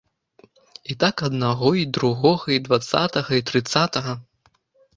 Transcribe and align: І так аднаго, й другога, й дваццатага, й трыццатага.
І 0.93 0.95
так 1.03 1.15
аднаго, 1.27 1.67
й 1.81 1.85
другога, 1.99 2.45
й 2.57 2.63
дваццатага, 2.69 3.29
й 3.41 3.51
трыццатага. 3.53 4.21